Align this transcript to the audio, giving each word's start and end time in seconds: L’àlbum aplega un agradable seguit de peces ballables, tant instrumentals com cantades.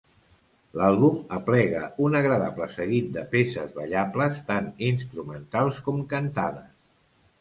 L’àlbum 0.79 1.17
aplega 1.37 1.81
un 2.07 2.17
agradable 2.21 2.69
seguit 2.79 3.11
de 3.17 3.25
peces 3.35 3.77
ballables, 3.77 4.41
tant 4.49 4.73
instrumentals 4.89 5.83
com 5.91 6.03
cantades. 6.15 6.93